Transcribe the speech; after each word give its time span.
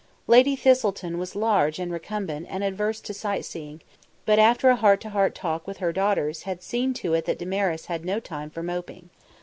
Lady 0.25 0.55
Thistleton 0.55 1.19
was 1.19 1.35
large 1.35 1.77
and 1.77 1.91
recumbent 1.91 2.47
and 2.49 2.63
averse 2.63 2.99
to 3.01 3.13
sight 3.13 3.45
seeing, 3.45 3.81
but 4.25 4.39
after 4.39 4.71
a 4.71 4.75
heart 4.75 4.99
to 5.01 5.11
heart 5.11 5.35
talk 5.35 5.67
with 5.67 5.77
her 5.77 5.93
daughters 5.93 6.41
had 6.41 6.63
seen 6.63 6.91
to 6.95 7.13
it 7.13 7.25
that 7.25 7.37
Damaris 7.37 7.85
had 7.85 8.03
no 8.03 8.19
time 8.19 8.49
for 8.49 8.63
moping. 8.63 9.11